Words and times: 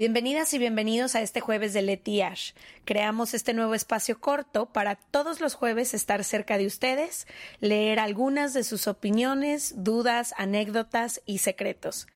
Bienvenidas 0.00 0.54
y 0.54 0.58
bienvenidos 0.58 1.14
a 1.14 1.20
este 1.20 1.40
jueves 1.40 1.74
de 1.74 1.82
Leti 1.82 2.22
Ash. 2.22 2.52
Creamos 2.86 3.34
este 3.34 3.52
nuevo 3.52 3.74
espacio 3.74 4.18
corto 4.18 4.64
para 4.64 4.94
todos 4.94 5.42
los 5.42 5.54
jueves 5.54 5.92
estar 5.92 6.24
cerca 6.24 6.56
de 6.56 6.64
ustedes, 6.64 7.26
leer 7.60 8.00
algunas 8.00 8.54
de 8.54 8.64
sus 8.64 8.86
opiniones, 8.88 9.74
dudas, 9.76 10.32
anécdotas 10.38 11.20
y 11.26 11.36
secretos. 11.36 12.06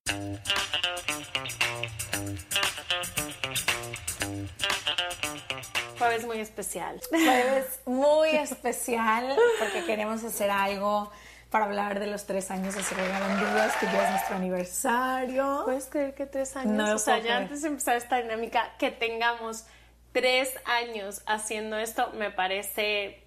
Jueves 5.99 6.25
muy 6.25 6.39
especial. 6.39 7.03
Jueves 7.11 7.81
muy 7.85 8.31
especial 8.31 9.37
porque 9.59 9.85
queremos 9.85 10.25
hacer 10.25 10.49
algo 10.49 11.13
para 11.55 11.67
hablar 11.67 12.01
de 12.01 12.09
los 12.09 12.27
tres 12.27 12.51
años 12.51 12.75
de 12.75 12.83
Se 12.83 12.97
Regalan 12.97 13.39
Dudas, 13.39 13.77
que 13.77 13.87
ya 13.87 14.07
es 14.07 14.11
nuestro 14.11 14.35
aniversario. 14.35 15.63
¿Puedes 15.65 15.87
creer 15.87 16.13
que 16.13 16.27
tres 16.27 16.57
años? 16.57 16.73
No 16.73 16.97
o 16.97 16.99
sea, 16.99 17.21
ya 17.21 17.37
antes 17.37 17.63
de 17.63 17.69
empezar 17.69 17.95
esta 17.95 18.17
dinámica, 18.17 18.73
que 18.77 18.91
tengamos 18.91 19.65
tres 20.11 20.53
años 20.65 21.23
haciendo 21.27 21.77
esto, 21.77 22.11
me 22.15 22.33
parece, 22.33 23.23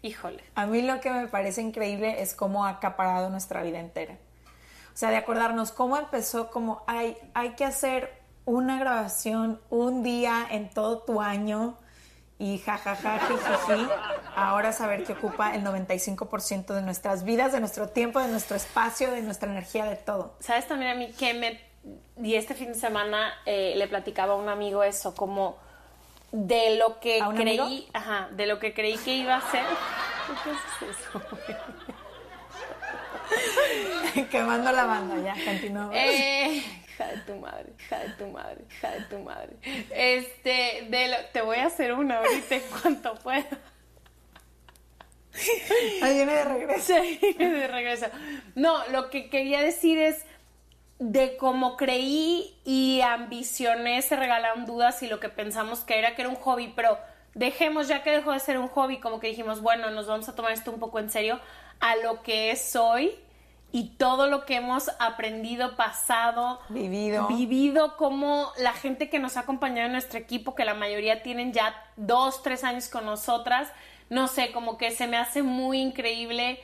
híjole. 0.00 0.42
A 0.54 0.64
mí 0.64 0.80
lo 0.80 0.98
que 1.00 1.10
me 1.10 1.28
parece 1.28 1.60
increíble 1.60 2.22
es 2.22 2.32
cómo 2.32 2.64
ha 2.64 2.70
acaparado 2.70 3.28
nuestra 3.28 3.62
vida 3.62 3.80
entera. 3.80 4.14
O 4.14 4.96
sea, 4.96 5.10
de 5.10 5.18
acordarnos 5.18 5.70
cómo 5.70 5.98
empezó, 5.98 6.48
como 6.48 6.84
hay, 6.86 7.18
hay 7.34 7.50
que 7.50 7.66
hacer 7.66 8.18
una 8.46 8.78
grabación 8.78 9.60
un 9.68 10.02
día 10.02 10.46
en 10.50 10.70
todo 10.70 11.00
tu 11.00 11.20
año 11.20 11.76
y 12.38 12.60
jajaja, 12.60 13.18
jijiji. 13.18 13.88
Ahora 14.38 14.72
saber 14.72 15.04
que 15.04 15.12
ocupa 15.14 15.54
el 15.54 15.64
95% 15.64 16.74
de 16.74 16.82
nuestras 16.82 17.24
vidas, 17.24 17.52
de 17.52 17.60
nuestro 17.60 17.88
tiempo, 17.88 18.20
de 18.20 18.28
nuestro 18.28 18.56
espacio, 18.56 19.10
de 19.10 19.22
nuestra 19.22 19.50
energía, 19.50 19.84
de 19.84 19.96
todo. 19.96 20.36
¿Sabes 20.40 20.66
también 20.68 20.92
a 20.92 20.94
mí 20.94 21.10
que 21.18 21.34
me... 21.34 21.60
Y 22.22 22.34
este 22.34 22.54
fin 22.54 22.68
de 22.68 22.74
semana 22.74 23.32
eh, 23.46 23.74
le 23.76 23.88
platicaba 23.88 24.34
a 24.34 24.36
un 24.36 24.48
amigo 24.48 24.82
eso, 24.82 25.14
como 25.14 25.56
de 26.32 26.76
lo 26.76 27.00
que 27.00 27.20
¿A 27.20 27.28
un 27.28 27.36
creí, 27.36 27.58
amigo? 27.58 27.86
ajá, 27.94 28.28
de 28.32 28.46
lo 28.46 28.58
que 28.58 28.74
creí 28.74 28.96
que 28.98 29.16
iba 29.16 29.36
a 29.36 29.50
ser. 29.50 29.64
¿Qué 30.44 30.50
es 30.50 30.96
eso? 30.98 31.22
Quemando 34.30 34.72
la 34.72 34.84
banda, 34.84 35.16
ya, 35.22 35.34
continuamos. 35.44 35.94
Eh, 35.96 36.62
hija 36.88 37.06
de 37.06 37.16
tu 37.18 37.36
madre, 37.36 37.72
hija 37.78 37.98
de 37.98 38.08
tu 38.10 38.26
madre, 38.26 38.64
hija 38.70 38.90
de 38.90 39.00
tu 39.02 39.18
madre. 39.20 39.50
Este, 39.90 40.86
de 40.90 41.08
lo, 41.08 41.16
te 41.32 41.42
voy 41.42 41.56
a 41.58 41.66
hacer 41.66 41.92
una 41.94 42.18
ahorita 42.18 42.54
en 42.56 42.62
cuanto 42.82 43.14
pueda. 43.16 43.46
Ahí 46.02 46.14
viene 46.14 46.32
de 46.32 46.44
regreso. 46.44 46.94
Sí, 46.94 47.34
de 47.38 47.68
regreso. 47.68 48.06
No, 48.54 48.86
lo 48.88 49.10
que 49.10 49.30
quería 49.30 49.60
decir 49.62 49.98
es 49.98 50.24
de 50.98 51.36
cómo 51.36 51.76
creí 51.76 52.56
y 52.64 53.00
ambicioné 53.02 54.02
se 54.02 54.16
regalaron 54.16 54.66
dudas 54.66 55.02
y 55.02 55.06
lo 55.06 55.20
que 55.20 55.28
pensamos 55.28 55.80
que 55.80 55.98
era 55.98 56.14
que 56.14 56.22
era 56.22 56.28
un 56.28 56.36
hobby, 56.36 56.72
pero 56.74 56.98
dejemos 57.34 57.86
ya 57.86 58.02
que 58.02 58.10
dejó 58.10 58.32
de 58.32 58.40
ser 58.40 58.58
un 58.58 58.68
hobby, 58.68 58.98
como 58.98 59.20
que 59.20 59.28
dijimos, 59.28 59.62
bueno, 59.62 59.90
nos 59.90 60.06
vamos 60.06 60.28
a 60.28 60.34
tomar 60.34 60.52
esto 60.52 60.72
un 60.72 60.80
poco 60.80 60.98
en 60.98 61.10
serio, 61.10 61.40
a 61.80 61.96
lo 61.96 62.22
que 62.22 62.50
es 62.50 62.74
hoy 62.74 63.14
y 63.70 63.90
todo 63.90 64.28
lo 64.28 64.44
que 64.44 64.56
hemos 64.56 64.90
aprendido, 64.98 65.76
pasado, 65.76 66.60
Vivido. 66.68 67.28
vivido, 67.28 67.96
como 67.96 68.50
la 68.58 68.72
gente 68.72 69.10
que 69.10 69.18
nos 69.18 69.36
ha 69.36 69.40
acompañado 69.40 69.86
en 69.86 69.92
nuestro 69.92 70.18
equipo, 70.18 70.54
que 70.54 70.64
la 70.64 70.74
mayoría 70.74 71.22
tienen 71.22 71.52
ya 71.52 71.74
dos, 71.96 72.42
tres 72.42 72.64
años 72.64 72.88
con 72.88 73.04
nosotras, 73.04 73.68
no 74.10 74.28
sé, 74.28 74.52
como 74.52 74.78
que 74.78 74.90
se 74.90 75.06
me 75.06 75.16
hace 75.16 75.42
muy 75.42 75.80
increíble 75.80 76.60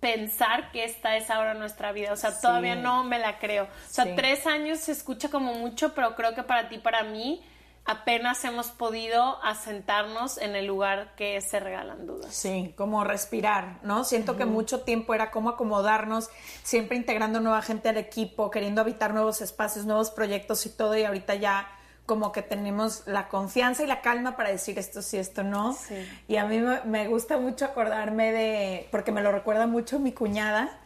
pensar 0.00 0.70
que 0.72 0.84
esta 0.84 1.16
es 1.16 1.30
ahora 1.30 1.54
nuestra 1.54 1.92
vida. 1.92 2.12
O 2.12 2.16
sea, 2.16 2.30
Sí. 2.32 2.38
todavía 2.42 2.74
no 2.76 3.02
me 3.04 3.18
la 3.18 3.38
creo. 3.38 3.64
O 3.64 3.68
sea, 3.88 4.04
Sí. 4.04 4.12
tres 4.16 4.46
años 4.46 4.80
se 4.80 4.92
escucha 4.92 5.30
como 5.30 5.54
mucho, 5.54 5.94
pero 5.94 6.14
creo 6.14 6.34
que 6.34 6.42
para 6.42 6.68
ti, 6.68 6.78
para 6.78 7.02
mí, 7.02 7.42
apenas 7.86 8.44
hemos 8.44 8.68
podido 8.72 9.42
asentarnos 9.44 10.38
en 10.38 10.56
el 10.56 10.66
lugar 10.66 11.14
que 11.16 11.40
se 11.40 11.60
regalan 11.60 12.04
dudas. 12.06 12.34
Sí, 12.34 12.74
como 12.76 13.04
respirar, 13.04 13.78
¿no? 13.82 14.02
Siento 14.04 14.36
que 14.36 14.44
mucho 14.44 14.80
tiempo 14.82 15.14
era 15.14 15.30
como 15.30 15.50
acomodarnos, 15.50 16.28
siempre 16.64 16.96
integrando 16.96 17.38
nueva 17.40 17.62
gente 17.62 17.88
al 17.88 17.96
equipo, 17.96 18.50
queriendo 18.50 18.80
habitar 18.80 19.14
nuevos 19.14 19.40
espacios, 19.40 19.86
nuevos 19.86 20.10
proyectos 20.10 20.66
y 20.66 20.70
todo, 20.70 20.96
y 20.96 21.04
ahorita 21.04 21.36
ya 21.36 21.68
como 22.06 22.32
que 22.32 22.42
tenemos 22.42 23.02
la 23.06 23.28
confianza 23.28 23.82
y 23.82 23.86
la 23.86 24.00
calma 24.00 24.36
para 24.36 24.50
decir 24.50 24.78
esto 24.78 25.02
sí, 25.02 25.18
esto 25.18 25.42
no. 25.42 25.72
Sí. 25.74 25.96
Y 26.28 26.36
a 26.36 26.46
mí 26.46 26.58
me, 26.58 26.80
me 26.84 27.08
gusta 27.08 27.36
mucho 27.38 27.64
acordarme 27.64 28.32
de, 28.32 28.88
porque 28.90 29.12
me 29.12 29.20
lo 29.20 29.32
recuerda 29.32 29.66
mucho 29.66 29.98
mi 29.98 30.12
cuñada, 30.12 30.78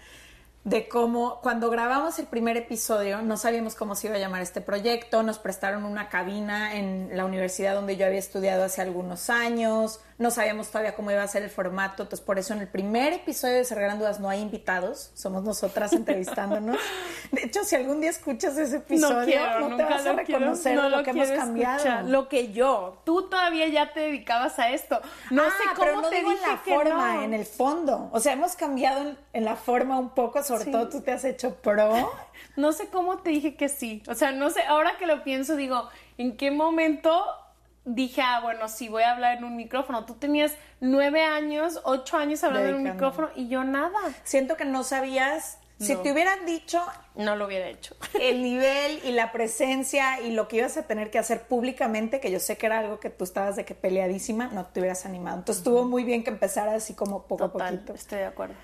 de 0.63 0.89
cómo 0.89 1.41
cuando 1.41 1.71
grabamos 1.71 2.19
el 2.19 2.27
primer 2.27 2.57
episodio 2.59 3.23
no 3.23 3.39
sabíamos 3.39 3.75
cómo 3.75 3.95
se 3.95 4.09
iba 4.09 4.17
a 4.17 4.19
llamar 4.19 4.43
este 4.43 4.61
proyecto, 4.61 5.23
nos 5.23 5.39
prestaron 5.39 5.85
una 5.85 6.09
cabina 6.11 6.75
en 6.77 7.11
la 7.15 7.25
universidad 7.25 7.75
donde 7.75 7.97
yo 7.97 8.05
había 8.05 8.19
estudiado 8.19 8.65
hace 8.65 8.83
algunos 8.83 9.31
años, 9.31 10.01
no 10.19 10.31
sabíamos 10.31 10.69
todavía 10.69 10.95
cómo 10.95 11.11
iba 11.11 11.23
a 11.23 11.29
ser 11.29 11.43
el 11.45 11.49
formato, 11.51 12.03
entonces 12.03 12.25
por 12.25 12.39
eso 12.39 12.53
en 12.53 12.61
el 12.61 12.69
primer 12.69 13.15
episodio 13.15 13.55
de 13.55 13.65
Regalan 13.75 13.99
Dudas 13.99 14.21
no 14.21 14.29
hay 14.29 14.41
invitados, 14.43 15.11
somos 15.15 15.43
nosotras 15.45 15.95
entrevistándonos. 15.95 16.77
De 17.33 17.43
hecho, 17.45 17.65
si 17.65 17.77
algún 17.77 18.03
día 18.03 18.11
escuchas 18.11 18.59
ese 18.59 18.77
episodio, 18.79 19.17
no 19.21 19.25
quiero, 19.25 19.61
no 19.61 19.69
nunca 19.71 19.87
te 19.87 19.93
vas 19.95 20.01
a 20.01 20.03
quiero, 20.25 20.41
reconocer 20.41 20.77
no 20.77 20.89
lo, 20.91 20.99
lo 20.99 21.03
que 21.05 21.11
hemos 21.11 21.29
cambiado. 21.31 21.77
escuchar. 21.77 22.05
Lo 22.05 22.29
que 22.29 22.53
yo, 22.53 23.01
tú 23.07 23.31
todavía 23.31 23.67
ya 23.69 23.95
te 23.95 24.01
dedicabas 24.01 24.59
a 24.59 24.69
esto. 24.71 25.01
No 25.31 25.43
Ah, 25.45 25.47
sé 25.57 25.69
pero 25.79 25.93
cómo 25.93 26.03
no 26.03 26.09
te 26.11 26.17
digo 26.17 26.31
dije 26.33 26.45
en 26.45 26.51
la 26.51 26.57
forma, 26.59 27.15
no. 27.15 27.23
en 27.23 27.33
el 27.35 27.47
fondo. 27.47 28.11
O 28.13 28.21
sea, 28.21 28.33
hemos 28.35 28.57
cambiado 28.57 29.01
en, 29.03 29.19
en 29.33 29.45
la 29.47 29.57
forma 29.57 29.99
un 29.99 30.11
poco, 30.11 30.43
sobre 30.51 30.65
Sí. 30.65 30.71
todo 30.73 30.89
tú 30.89 31.01
te 31.01 31.13
has 31.13 31.25
hecho 31.25 31.55
pro. 31.57 32.11
No 32.57 32.73
sé 32.73 32.89
cómo 32.89 33.19
te 33.19 33.31
dije 33.31 33.55
que 33.57 33.69
sí. 33.69 34.03
O 34.09 34.15
sea, 34.15 34.33
no 34.33 34.51
sé, 34.51 34.63
ahora 34.63 34.93
que 34.99 35.07
lo 35.07 35.23
pienso, 35.25 35.57
digo, 35.57 35.89
¿en 36.19 36.37
qué 36.37 36.51
momento 36.51 37.25
dije, 37.85 38.21
ah, 38.23 38.41
bueno, 38.43 38.69
sí, 38.69 38.89
voy 38.89 39.03
a 39.03 39.13
hablar 39.13 39.39
en 39.39 39.45
un 39.45 39.57
micrófono? 39.57 40.05
Tú 40.05 40.15
tenías 40.15 40.53
nueve 40.81 41.23
años, 41.25 41.81
ocho 41.85 42.17
años 42.17 42.43
hablando 42.45 42.69
en 42.71 42.75
un 42.77 42.83
micrófono 42.83 43.31
y 43.35 43.49
yo 43.49 43.65
nada. 43.65 43.99
Siento 44.25 44.57
que 44.57 44.65
no 44.65 44.85
sabías. 44.85 45.59
Si 45.79 45.97
te 45.97 46.13
hubieran 46.13 46.45
dicho 46.45 46.85
No 47.15 47.37
lo 47.37 47.47
hubiera 47.47 47.67
hecho. 47.67 47.97
el 48.21 48.43
nivel 48.43 49.01
y 49.03 49.13
la 49.13 49.33
presencia 49.33 50.21
y 50.21 50.33
lo 50.33 50.47
que 50.47 50.59
ibas 50.59 50.77
a 50.77 50.83
tener 50.87 51.11
que 51.11 51.19
hacer 51.19 51.45
públicamente, 51.49 52.21
que 52.21 52.31
yo 52.31 52.39
sé 52.39 52.59
que 52.59 52.67
era 52.67 52.81
algo 52.81 53.01
que 53.01 53.09
tú 53.09 53.25
estabas 53.25 53.57
de 53.57 53.65
que 53.65 53.75
peleadísima, 53.75 54.49
no 54.49 54.67
te 54.67 54.81
hubieras 54.81 55.07
animado. 55.07 55.39
Entonces 55.39 55.61
estuvo 55.63 55.85
muy 55.85 56.05
bien 56.05 56.23
que 56.23 56.29
empezara 56.29 56.75
así 56.75 56.93
como 56.93 57.23
poco 57.23 57.45
a 57.45 57.53
poquito. 57.53 57.95
estoy 57.95 58.19
de 58.19 58.27
acuerdo. 58.27 58.55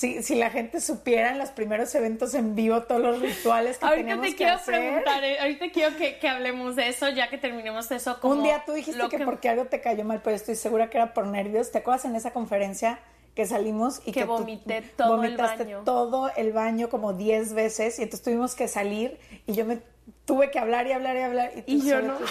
Si, 0.00 0.22
si 0.22 0.34
la 0.34 0.48
gente 0.48 0.80
supiera 0.80 1.30
en 1.30 1.38
los 1.38 1.50
primeros 1.50 1.94
eventos 1.94 2.32
en 2.32 2.54
vivo 2.54 2.84
todos 2.84 3.02
los 3.02 3.20
rituales 3.20 3.76
que 3.76 3.84
Ahorita 3.84 4.18
te 4.18 4.28
que 4.28 4.34
quiero 4.34 4.54
hacer. 4.54 4.74
preguntar, 4.74 5.22
eh, 5.24 5.38
ahorita 5.40 5.66
quiero 5.72 5.94
que, 5.98 6.18
que 6.18 6.26
hablemos 6.26 6.74
de 6.74 6.88
eso, 6.88 7.10
ya 7.10 7.28
que 7.28 7.36
terminemos 7.36 7.86
de 7.90 7.96
eso. 7.96 8.18
Como 8.18 8.32
Un 8.32 8.42
día 8.42 8.62
tú 8.64 8.72
dijiste 8.72 9.06
que, 9.10 9.18
porque 9.18 9.50
algo 9.50 9.66
te 9.66 9.82
cayó 9.82 10.02
mal, 10.06 10.22
pero 10.24 10.34
estoy 10.36 10.54
segura 10.54 10.88
que 10.88 10.96
era 10.96 11.12
por 11.12 11.26
nervios. 11.26 11.70
¿Te 11.70 11.78
acuerdas 11.80 12.06
en 12.06 12.16
esa 12.16 12.30
conferencia 12.30 12.98
que 13.34 13.44
salimos 13.44 13.98
y 14.06 14.12
Que 14.12 14.20
que, 14.20 14.22
tú 14.22 14.28
vomité 14.32 14.80
todo 14.96 15.16
el 15.22 15.32
vomitaste 15.32 15.64
baño? 15.64 15.82
todo 15.84 16.30
el 16.34 16.52
baño 16.54 16.88
como 16.88 17.12
10 17.12 17.52
veces 17.52 17.98
y 17.98 18.02
entonces 18.04 18.24
tuvimos 18.24 18.54
que 18.54 18.68
salir 18.68 19.18
y 19.46 19.52
yo 19.52 19.66
me 19.66 19.80
tuve 20.24 20.50
que 20.50 20.58
hablar 20.58 20.86
y 20.86 20.92
hablar 20.92 21.16
y 21.18 21.20
hablar 21.20 21.52
y, 21.56 21.60
tú 21.60 21.72
Y 21.72 21.82
yo 21.86 22.00
no. 22.00 22.14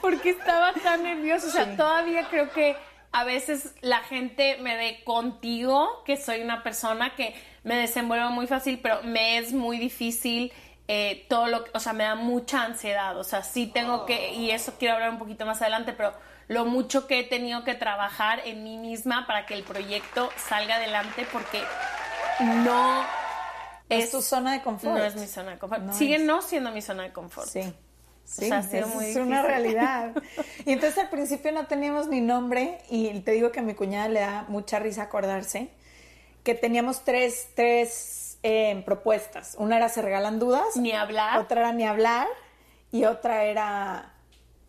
Porque 0.00 0.30
estaba 0.30 0.72
tan 0.74 1.02
nerviosa. 1.02 1.48
O 1.48 1.50
sea, 1.50 1.64
Sí. 1.66 1.76
todavía 1.76 2.26
creo 2.30 2.50
que 2.52 2.76
a 3.12 3.24
veces 3.24 3.74
la 3.80 3.98
gente 4.00 4.58
me 4.60 4.76
ve 4.76 5.02
contigo, 5.04 6.02
que 6.04 6.16
soy 6.16 6.40
una 6.40 6.62
persona 6.62 7.14
que 7.16 7.34
me 7.64 7.74
desenvuelvo 7.76 8.30
muy 8.30 8.46
fácil, 8.46 8.78
pero 8.80 9.02
me 9.02 9.38
es 9.38 9.52
muy 9.52 9.78
difícil 9.78 10.52
eh, 10.88 11.26
todo 11.28 11.46
lo 11.46 11.64
que, 11.64 11.70
o 11.74 11.80
sea, 11.80 11.92
me 11.92 12.04
da 12.04 12.14
mucha 12.14 12.62
ansiedad. 12.62 13.18
O 13.18 13.24
sea, 13.24 13.42
sí 13.42 13.66
tengo 13.66 14.06
que, 14.06 14.32
y 14.34 14.50
eso 14.50 14.74
quiero 14.78 14.94
hablar 14.94 15.10
un 15.10 15.18
poquito 15.18 15.44
más 15.46 15.60
adelante, 15.60 15.92
pero 15.92 16.12
lo 16.48 16.64
mucho 16.64 17.06
que 17.06 17.20
he 17.20 17.24
tenido 17.24 17.62
que 17.64 17.74
trabajar 17.74 18.40
en 18.44 18.64
mí 18.64 18.76
misma 18.76 19.26
para 19.26 19.46
que 19.46 19.54
el 19.54 19.62
proyecto 19.62 20.30
salga 20.36 20.76
adelante, 20.76 21.26
porque 21.32 21.62
no 22.40 23.04
Es 23.88 24.10
tu 24.10 24.22
zona 24.22 24.52
de 24.52 24.62
confort. 24.62 24.96
No 24.96 25.04
es 25.04 25.16
mi 25.16 25.26
zona 25.26 25.52
de 25.52 25.58
confort. 25.58 25.82
No 25.82 25.92
Sigue 25.94 26.16
es. 26.16 26.22
no 26.22 26.42
siendo 26.42 26.70
mi 26.70 26.82
zona 26.82 27.04
de 27.04 27.12
confort. 27.12 27.48
Sí. 27.48 27.72
Sí, 28.30 28.48
sea, 28.48 28.58
ha 28.58 28.62
sido 28.62 28.86
eso 28.86 28.94
muy 28.94 29.06
es 29.06 29.16
una 29.16 29.42
realidad. 29.42 30.14
Y 30.64 30.72
entonces 30.72 30.98
al 30.98 31.10
principio 31.10 31.50
no 31.52 31.66
teníamos 31.66 32.06
ni 32.08 32.20
nombre 32.20 32.78
y 32.88 33.18
te 33.20 33.32
digo 33.32 33.50
que 33.50 33.60
a 33.60 33.62
mi 33.62 33.74
cuñada 33.74 34.08
le 34.08 34.20
da 34.20 34.44
mucha 34.48 34.78
risa 34.78 35.02
acordarse 35.02 35.68
que 36.44 36.54
teníamos 36.54 37.04
tres, 37.04 37.48
tres 37.54 38.38
eh, 38.42 38.82
propuestas. 38.86 39.56
Una 39.58 39.76
era 39.76 39.88
Se 39.88 40.00
Regalan 40.00 40.38
Dudas, 40.38 40.76
Ni 40.76 40.92
hablar. 40.92 41.38
otra 41.38 41.60
era 41.60 41.72
Ni 41.72 41.84
Hablar 41.84 42.28
y 42.92 43.04
otra 43.04 43.44
era 43.44 44.12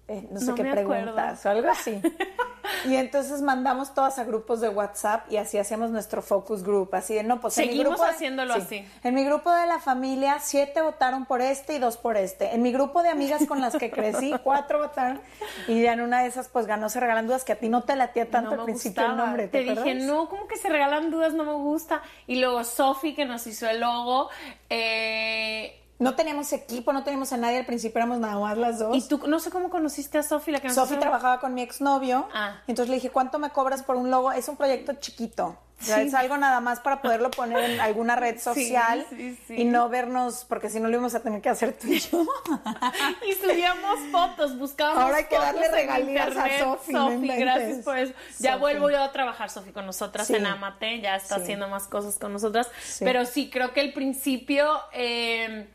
eh, 0.07 0.27
no 0.31 0.39
sé 0.39 0.47
No 0.47 0.55
qué 0.55 0.63
preguntas 0.65 1.45
o 1.45 1.49
algo 1.49 1.69
así. 1.69 2.01
Y 2.85 2.95
entonces 2.95 3.41
mandamos 3.41 3.93
todas 3.93 4.17
a 4.19 4.23
grupos 4.23 4.61
de 4.61 4.69
WhatsApp 4.69 5.31
y 5.31 5.37
así 5.37 5.57
hacíamos 5.57 5.91
nuestro 5.91 6.21
focus 6.21 6.63
group, 6.63 6.89
así 6.93 7.13
de, 7.13 7.23
no, 7.23 7.39
pues 7.41 7.57
en 7.57 7.65
mi 7.65 7.71
Seguimos 7.71 7.91
grupo 7.93 8.05
de- 8.05 8.09
haciéndolo 8.11 8.53
así. 8.53 8.85
En 9.03 9.13
mi 9.15 9.23
grupo 9.23 9.51
de 9.51 9.67
la 9.67 9.79
familia, 9.79 10.37
siete 10.39 10.81
votaron 10.81 11.25
por 11.25 11.41
este 11.41 11.75
y 11.75 11.79
dos 11.79 11.97
por 11.97 12.17
este. 12.17 12.53
En 12.55 12.61
mi 12.61 12.71
grupo 12.71 13.03
de 13.03 13.09
amigas 13.09 13.45
con 13.47 13.61
las 13.61 13.75
que 13.75 13.91
crecí, 13.91 14.33
cuatro 14.43 14.79
votaron 14.79 15.21
y 15.67 15.81
ya 15.81 15.93
en 15.93 16.01
una 16.01 16.21
de 16.21 16.27
esas 16.27 16.47
pues 16.47 16.65
ganó 16.65 16.89
Se 16.89 16.99
Regalan 16.99 17.27
Dudas, 17.27 17.43
que 17.43 17.53
a 17.53 17.55
ti 17.59 17.69
no 17.69 17.83
te 17.83 17.95
latía 17.95 18.29
tanto 18.29 18.55
No 18.55 18.61
al 18.61 18.65
principio 18.65 19.05
el 19.05 19.17
nombre, 19.17 19.47
Te, 19.47 19.63
¿te, 19.63 19.71
dije, 19.75 19.95
no, 19.95 20.27
como 20.29 20.47
que 20.47 20.57
se 20.57 20.69
regalan 20.69 21.11
dudas, 21.11 21.33
no 21.33 21.43
me 21.43 21.53
gusta. 21.53 22.01
Y 22.27 22.37
luego 22.39 22.63
Sofi, 22.63 23.13
que 23.15 23.25
nos 23.25 23.45
hizo 23.47 23.67
el 23.69 23.79
logo, 23.81 24.29
eh, 24.69 25.80
no 26.01 26.15
teníamos 26.15 26.51
equipo, 26.51 26.91
no 26.93 27.03
teníamos 27.03 27.31
a 27.31 27.37
nadie, 27.37 27.59
al 27.59 27.65
principio 27.65 27.99
éramos 27.99 28.17
nada 28.17 28.37
más 28.39 28.57
las 28.57 28.79
dos. 28.79 28.97
Y 28.97 29.07
tú, 29.07 29.21
no 29.27 29.39
sé 29.39 29.51
cómo 29.51 29.69
conociste 29.69 30.17
a 30.17 30.23
Sofi, 30.23 30.51
la 30.51 30.59
que 30.59 30.69
Sofi 30.71 30.95
trabajaba 30.97 31.39
con 31.39 31.53
mi 31.53 31.61
exnovio, 31.61 32.27
Ah. 32.33 32.55
entonces 32.67 32.89
le 32.89 32.95
dije, 32.95 33.09
¿cuánto 33.11 33.37
me 33.39 33.51
cobras 33.51 33.83
por 33.83 33.95
un 33.95 34.09
logo? 34.09 34.31
Es 34.31 34.47
un 34.47 34.57
proyecto 34.57 34.93
chiquito, 34.93 35.57
o 35.79 35.83
sea, 35.83 35.97
Sí. 35.97 36.07
es 36.07 36.13
algo 36.15 36.37
nada 36.37 36.59
más 36.59 36.79
para 36.79 37.01
poderlo 37.03 37.29
poner 37.31 37.57
en 37.69 37.79
alguna 37.79 38.15
red 38.15 38.39
social 38.41 39.05
sí, 39.11 39.37
sí. 39.47 39.55
y 39.61 39.65
no 39.65 39.89
vernos, 39.89 40.43
porque 40.49 40.69
si 40.69 40.79
no 40.79 40.87
lo 40.87 40.93
íbamos 40.93 41.13
a 41.13 41.19
tener 41.21 41.39
que 41.41 41.49
hacer 41.49 41.73
tú 41.79 41.87
y 41.87 41.99
yo. 41.99 42.25
Y 43.27 43.33
subíamos 43.33 43.99
fotos, 44.11 44.57
buscábamos 44.57 45.03
Ahora 45.03 45.17
hay 45.17 45.25
que 45.25 45.37
darle 45.37 45.69
regalías 45.69 46.35
a. 46.35 46.59
Sofi, 46.59 46.93
no 46.93 47.11
gracias 47.21 47.83
por 47.85 47.97
eso. 47.97 48.13
Ya 48.39 48.55
vuelvo 48.57 48.89
yo 48.89 49.01
a 49.03 49.11
trabajar, 49.11 49.49
Sofi, 49.51 49.71
con 49.71 49.85
nosotras 49.85 50.27
en 50.31 50.45
Amate, 50.47 50.99
ya 51.01 51.15
está 51.15 51.35
haciendo 51.35 51.67
más 51.67 51.87
cosas 51.87 52.17
con 52.17 52.33
nosotras. 52.33 52.67
Pero 52.99 53.25
sí, 53.25 53.49
creo 53.51 53.71
que 53.73 53.81
el 53.81 53.93
principio, 53.93 54.79
eh, 54.93 55.69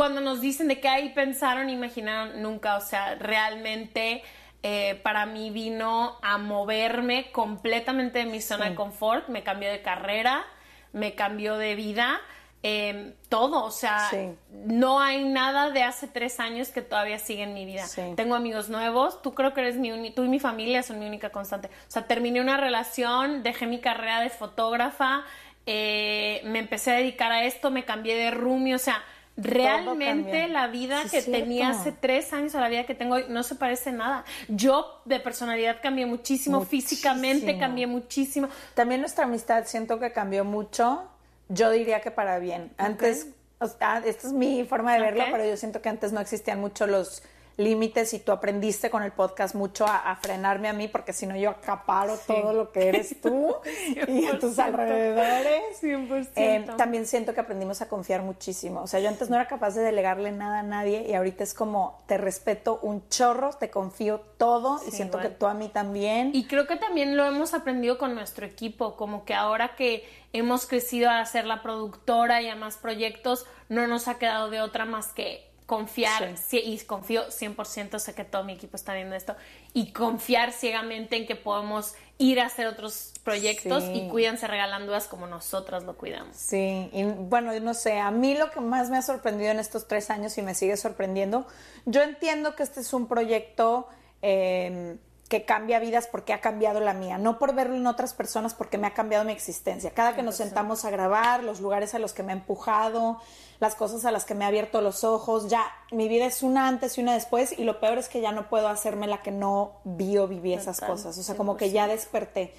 cuando 0.00 0.22
nos 0.22 0.40
dicen 0.40 0.66
de 0.68 0.80
qué 0.80 0.88
ahí 0.88 1.10
pensaron, 1.10 1.68
imaginaron 1.68 2.40
nunca, 2.40 2.76
o 2.76 2.80
sea, 2.80 3.16
realmente... 3.16 4.22
eh, 4.62 5.00
para 5.02 5.24
mí 5.24 5.48
vino 5.50 6.18
a 6.22 6.36
moverme 6.36 7.30
completamente 7.32 8.18
de 8.20 8.26
mi 8.26 8.40
zona 8.42 8.64
Sí. 8.64 8.70
de 8.70 8.76
confort, 8.76 9.28
me 9.28 9.42
cambió 9.42 9.70
de 9.70 9.80
carrera, 9.80 10.44
me 10.92 11.14
cambió 11.14 11.56
de 11.56 11.74
vida, 11.74 12.20
eh, 12.62 13.14
todo, 13.30 13.64
o 13.64 13.70
sea, 13.70 14.08
Sí. 14.10 14.28
no 14.52 15.00
hay 15.00 15.24
nada 15.24 15.70
de 15.70 15.82
hace 15.82 16.08
tres 16.08 16.40
años 16.40 16.68
que 16.68 16.82
todavía 16.82 17.18
sigue 17.18 17.42
en 17.44 17.54
mi 17.54 17.64
vida. 17.64 17.86
Sí. 17.86 18.02
Tengo 18.16 18.34
amigos 18.34 18.68
nuevos, 18.68 19.22
tú 19.22 19.32
creo 19.32 19.54
que 19.54 19.62
eres 19.62 19.76
mi 19.76 19.92
uni- 19.92 20.10
tú 20.10 20.24
y 20.24 20.28
mi 20.28 20.40
familia 20.40 20.82
son 20.82 20.98
mi 20.98 21.06
única 21.06 21.30
constante. 21.30 21.68
O 21.68 21.90
sea, 21.90 22.06
terminé 22.06 22.38
una 22.42 22.58
relación, 22.58 23.42
dejé 23.42 23.64
mi 23.66 23.80
carrera 23.80 24.20
de 24.20 24.28
fotógrafa, 24.28 25.24
eh, 25.64 26.42
me 26.44 26.58
empecé 26.58 26.90
a 26.90 26.94
dedicar 26.96 27.32
a 27.32 27.44
esto, 27.44 27.70
me 27.70 27.86
cambié 27.86 28.14
de 28.14 28.30
roomie, 28.30 28.74
o 28.74 28.78
sea, 28.78 29.02
realmente 29.42 30.48
la 30.48 30.66
vida 30.66 31.02
Sí, 31.04 31.10
que 31.10 31.22
tenía 31.22 31.70
hace 31.70 31.92
tres 31.92 32.32
años 32.32 32.54
a 32.54 32.60
la 32.60 32.68
vida 32.68 32.84
que 32.84 32.94
tengo 32.94 33.16
hoy 33.16 33.24
no 33.28 33.42
se 33.42 33.54
parece 33.54 33.92
nada. 33.92 34.24
Yo 34.48 35.00
de 35.04 35.20
personalidad 35.20 35.78
cambié 35.82 36.06
muchísimo, 36.06 36.64
físicamente 36.64 37.58
cambié 37.58 37.86
muchísimo. 37.86 38.48
También 38.74 39.00
nuestra 39.00 39.24
amistad 39.24 39.64
siento 39.66 39.98
que 39.98 40.12
cambió 40.12 40.44
mucho. 40.44 41.02
Yo 41.48 41.70
diría 41.70 42.00
que 42.00 42.10
para 42.10 42.38
bien. 42.38 42.72
Antes, 42.78 43.28
o 43.58 43.66
sea, 43.66 44.02
esta 44.04 44.28
es 44.28 44.32
mi 44.32 44.64
forma 44.64 44.94
de 44.94 45.00
verlo, 45.00 45.24
pero 45.30 45.44
yo 45.44 45.56
siento 45.56 45.82
que 45.82 45.88
antes 45.88 46.12
no 46.12 46.20
existían 46.20 46.60
mucho 46.60 46.86
los 46.86 47.22
límites 47.56 48.14
y 48.14 48.18
tú 48.18 48.32
aprendiste 48.32 48.90
con 48.90 49.02
el 49.02 49.12
podcast 49.12 49.54
mucho 49.54 49.86
a, 49.86 49.98
a 49.98 50.16
frenarme 50.16 50.68
a 50.68 50.72
mí 50.72 50.88
porque 50.88 51.12
si 51.12 51.26
no 51.26 51.36
yo 51.36 51.50
acaparo 51.50 52.16
todo 52.26 52.52
lo 52.52 52.72
que 52.72 52.88
eres 52.88 53.20
tú 53.20 53.54
y 54.08 54.26
a 54.26 54.38
tus 54.38 54.56
100%. 54.56 54.64
alrededores. 54.64 55.82
100%. 55.82 56.28
Eh, 56.36 56.66
también 56.76 57.06
siento 57.06 57.34
que 57.34 57.40
aprendimos 57.40 57.82
a 57.82 57.88
confiar 57.88 58.22
muchísimo. 58.22 58.82
O 58.82 58.86
sea, 58.86 59.00
yo 59.00 59.08
antes 59.08 59.30
no 59.30 59.36
era 59.36 59.46
capaz 59.46 59.74
de 59.74 59.82
delegarle 59.82 60.32
nada 60.32 60.60
a 60.60 60.62
nadie 60.62 61.06
y 61.08 61.14
ahorita 61.14 61.44
es 61.44 61.54
como 61.54 62.02
te 62.06 62.18
respeto 62.18 62.78
un 62.82 63.08
chorro, 63.08 63.50
te 63.50 63.70
confío 63.70 64.20
todo 64.38 64.80
y 64.86 64.90
siento 64.90 65.18
igual. 65.18 65.32
que 65.32 65.38
tú 65.38 65.46
a 65.46 65.54
mí 65.54 65.68
también. 65.68 66.30
Y 66.34 66.46
creo 66.46 66.66
que 66.66 66.76
también 66.76 67.16
lo 67.16 67.24
hemos 67.24 67.54
aprendido 67.54 67.98
con 67.98 68.14
nuestro 68.14 68.46
equipo, 68.46 68.96
como 68.96 69.24
que 69.24 69.34
ahora 69.34 69.74
que 69.76 70.08
hemos 70.32 70.66
crecido 70.66 71.10
a 71.10 71.24
ser 71.26 71.46
la 71.46 71.62
productora 71.62 72.40
y 72.42 72.48
a 72.48 72.56
más 72.56 72.76
proyectos, 72.76 73.46
no 73.68 73.86
nos 73.86 74.08
ha 74.08 74.18
quedado 74.18 74.50
de 74.50 74.60
otra 74.60 74.84
más 74.84 75.08
que 75.08 75.49
confiar, 75.70 76.36
sí, 76.36 76.60
y 76.64 76.78
confío 76.80 77.28
100%, 77.30 78.00
sé 78.00 78.12
que 78.12 78.24
todo 78.24 78.42
mi 78.42 78.54
equipo 78.54 78.74
está 78.74 78.92
viendo 78.92 79.14
esto, 79.14 79.36
y 79.72 79.92
confiar 79.92 80.50
ciegamente 80.50 81.14
en 81.16 81.28
que 81.28 81.36
podemos 81.36 81.94
ir 82.18 82.40
a 82.40 82.46
hacer 82.46 82.66
otros 82.66 83.12
proyectos 83.22 83.84
Sí. 83.84 83.92
y 83.92 84.08
cuídense 84.08 84.48
regalan 84.48 84.86
dudas 84.86 85.06
como 85.06 85.28
nosotras 85.28 85.84
lo 85.84 85.96
cuidamos. 85.96 86.36
Sí, 86.36 86.90
y 86.92 87.04
bueno, 87.04 87.52
no 87.60 87.74
sé, 87.74 88.00
a 88.00 88.10
mí 88.10 88.34
lo 88.36 88.50
que 88.50 88.58
más 88.58 88.90
me 88.90 88.98
ha 88.98 89.02
sorprendido 89.02 89.52
en 89.52 89.60
estos 89.60 89.86
tres 89.86 90.10
años 90.10 90.36
y 90.38 90.42
me 90.42 90.56
sigue 90.56 90.76
sorprendiendo, 90.76 91.46
yo 91.86 92.02
entiendo 92.02 92.56
que 92.56 92.64
este 92.64 92.80
es 92.80 92.92
un 92.92 93.06
proyecto 93.06 93.86
eh, 94.22 94.96
que 95.30 95.44
cambia 95.44 95.78
vidas 95.78 96.08
porque 96.10 96.32
ha 96.32 96.40
cambiado 96.40 96.80
la 96.80 96.92
mía, 96.92 97.16
no 97.16 97.38
por 97.38 97.54
verlo 97.54 97.76
en 97.76 97.86
otras 97.86 98.14
personas 98.14 98.52
porque 98.52 98.78
me 98.78 98.88
ha 98.88 98.94
cambiado 98.94 99.24
mi 99.24 99.30
existencia. 99.30 99.92
Cada 99.92 100.16
que 100.16 100.24
nos 100.24 100.34
sentamos 100.34 100.84
a 100.84 100.90
grabar, 100.90 101.44
los 101.44 101.60
lugares 101.60 101.94
a 101.94 102.00
los 102.00 102.12
que 102.12 102.24
me 102.24 102.32
ha 102.32 102.34
empujado, 102.34 103.20
las 103.60 103.76
cosas 103.76 104.04
a 104.04 104.10
las 104.10 104.24
que 104.24 104.34
me 104.34 104.44
ha 104.44 104.48
abierto 104.48 104.80
los 104.80 105.04
ojos, 105.04 105.48
ya 105.48 105.64
mi 105.92 106.08
vida 106.08 106.26
es 106.26 106.42
una 106.42 106.66
antes 106.66 106.98
y 106.98 107.00
una 107.00 107.14
después 107.14 107.56
y 107.56 107.62
lo 107.62 107.78
peor 107.78 107.96
es 107.98 108.08
que 108.08 108.20
ya 108.20 108.32
no 108.32 108.48
puedo 108.48 108.66
hacerme 108.66 109.06
la 109.06 109.22
que 109.22 109.30
no 109.30 109.80
vi 109.84 110.18
o 110.18 110.26
viví 110.26 110.52
esas 110.52 110.78
Total, 110.78 110.90
cosas, 110.90 111.16
o 111.16 111.22
sea, 111.22 111.36
como 111.36 111.56
que 111.56 111.70
ya 111.70 111.86
desperté. 111.86 112.52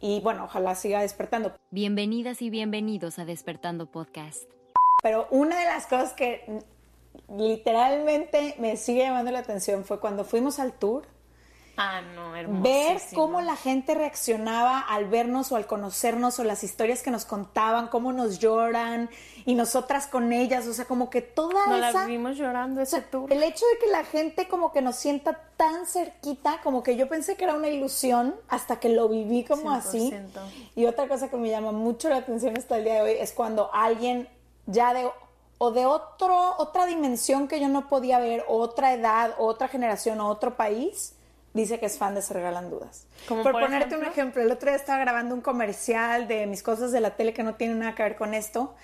Y 0.00 0.20
bueno, 0.20 0.44
ojalá 0.44 0.76
siga 0.76 1.02
despertando. 1.02 1.52
Bienvenidas 1.70 2.40
y 2.40 2.48
bienvenidos 2.48 3.18
a 3.18 3.26
Despertando 3.26 3.84
Podcast. 3.84 4.50
Pero 5.02 5.28
una 5.30 5.58
de 5.58 5.66
las 5.66 5.86
cosas 5.86 6.14
que 6.14 6.62
literalmente 7.28 8.54
me 8.58 8.78
sigue 8.78 9.02
llamando 9.02 9.30
la 9.30 9.40
atención 9.40 9.84
fue 9.84 10.00
cuando 10.00 10.24
fuimos 10.24 10.58
al 10.58 10.72
tour, 10.72 11.06
Ah, 11.80 12.00
no, 12.00 12.34
hermoso. 12.34 12.62
ver 12.62 13.00
cómo 13.14 13.40
la 13.40 13.54
gente 13.54 13.94
reaccionaba 13.94 14.80
al 14.80 15.06
vernos 15.06 15.52
o 15.52 15.56
al 15.56 15.66
conocernos 15.66 16.38
o 16.40 16.44
las 16.44 16.64
historias 16.64 17.04
que 17.04 17.12
nos 17.12 17.24
contaban, 17.24 17.86
cómo 17.86 18.12
nos 18.12 18.40
lloran 18.40 19.08
y 19.44 19.54
nosotras 19.54 20.08
con 20.08 20.32
ellas, 20.32 20.66
o 20.66 20.74
sea, 20.74 20.86
como 20.86 21.08
que 21.08 21.22
toda 21.22 21.66
No 21.68 21.76
esa... 21.76 22.04
vimos 22.06 22.36
llorando 22.36 22.80
o 22.80 22.82
ese 22.82 22.96
sea, 23.00 23.10
tour. 23.10 23.32
el 23.32 23.42
hecho 23.44 23.64
de 23.72 23.78
que 23.78 23.92
la 23.92 24.02
gente 24.04 24.48
como 24.48 24.72
que 24.72 24.82
nos 24.82 24.96
sienta 24.96 25.40
tan 25.56 25.86
cerquita, 25.86 26.60
como 26.64 26.82
que 26.82 26.96
yo 26.96 27.08
pensé 27.08 27.36
que 27.36 27.44
era 27.44 27.54
una 27.54 27.68
ilusión 27.68 28.34
hasta 28.48 28.80
que 28.80 28.88
lo 28.88 29.08
viví 29.08 29.44
como 29.44 29.70
así. 29.70 30.10
100%. 30.10 30.28
Y 30.74 30.86
otra 30.86 31.06
cosa 31.06 31.28
que 31.30 31.36
me 31.36 31.48
llama 31.48 31.70
mucho 31.70 32.08
la 32.08 32.16
atención 32.16 32.56
hasta 32.56 32.76
el 32.76 32.84
día 32.84 32.94
de 32.94 33.00
hoy 33.02 33.16
es 33.20 33.32
cuando 33.32 33.70
alguien 33.72 34.28
ya 34.66 34.92
de 34.94 35.08
o 35.60 35.70
de 35.72 35.86
otro 35.86 36.54
otra 36.58 36.86
dimensión 36.86 37.48
que 37.48 37.60
yo 37.60 37.68
no 37.68 37.88
podía 37.88 38.18
ver, 38.18 38.44
o 38.48 38.58
otra 38.58 38.92
edad, 38.94 39.34
o 39.38 39.46
otra 39.46 39.68
generación, 39.68 40.20
o 40.20 40.28
otro 40.28 40.56
país, 40.56 41.14
dice 41.54 41.78
que 41.78 41.86
es 41.86 41.98
fan 41.98 42.14
de 42.14 42.22
Se 42.22 42.34
Regalan 42.34 42.70
Dudas. 42.70 43.06
¿Como 43.26 43.42
por, 43.42 43.52
por 43.52 43.62
ponerte 43.62 43.96
un 43.96 44.02
ejemplo? 44.02 44.10
ejemplo, 44.10 44.42
el 44.42 44.52
otro 44.52 44.70
día 44.70 44.76
estaba 44.76 44.98
grabando 44.98 45.34
un 45.34 45.40
comercial 45.40 46.28
de 46.28 46.46
mis 46.46 46.62
cosas 46.62 46.92
de 46.92 47.00
la 47.00 47.16
tele 47.16 47.32
que 47.32 47.42
no 47.42 47.54
tienen 47.54 47.78
nada 47.78 47.94
que 47.94 48.02
ver 48.02 48.16
con 48.16 48.34
esto. 48.34 48.74